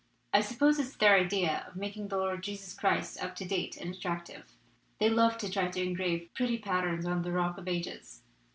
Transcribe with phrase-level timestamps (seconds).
[0.33, 3.93] I suppose it's their idea of making the Lord Jesus Christ up to date and
[3.93, 4.55] attractive.
[4.97, 8.23] They love to try to engrave pretty patterns on the Rock of Ages.